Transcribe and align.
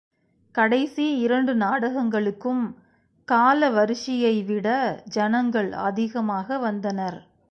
கடைசி 0.55 1.19
இரண்டு 1.19 1.53
நாடகங்களுக்கும் 1.55 2.63
காலவரிஷி 3.27 4.15
யைவிட 4.23 4.67
ஜனங்கள் 5.07 5.71
அதிகமாக 5.81 6.57
வந்தனர். 6.57 7.19